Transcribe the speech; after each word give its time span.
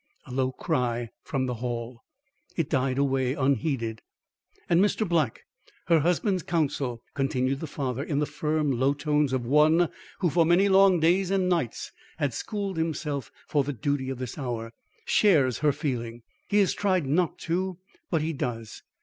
A 0.25 0.31
low 0.33 0.51
cry 0.51 1.11
from 1.21 1.45
the 1.45 1.53
hall. 1.61 2.01
It 2.57 2.71
died 2.71 2.97
away 2.97 3.35
unheeded. 3.35 4.01
"And 4.67 4.81
Mr. 4.83 5.07
Black, 5.07 5.41
her 5.89 5.99
husband's 5.99 6.41
counsel," 6.41 7.03
continued 7.13 7.59
the 7.59 7.67
father, 7.67 8.01
in 8.01 8.17
the 8.17 8.25
firm, 8.25 8.71
low 8.71 8.95
tones 8.95 9.31
of 9.31 9.45
one 9.45 9.89
who 10.17 10.31
for 10.31 10.43
many 10.43 10.69
long 10.69 10.99
days 10.99 11.29
and 11.29 11.47
nights 11.47 11.91
had 12.17 12.33
schooled 12.33 12.77
himself 12.77 13.29
for 13.47 13.63
the 13.63 13.73
duty 13.73 14.09
of 14.09 14.17
this 14.17 14.39
hour, 14.39 14.73
"shares 15.05 15.59
her 15.59 15.71
feeling. 15.71 16.23
He 16.47 16.57
has 16.61 16.73
tried 16.73 17.05
not 17.05 17.37
to; 17.41 17.77
but 18.09 18.23
he 18.23 18.33
does. 18.33 18.81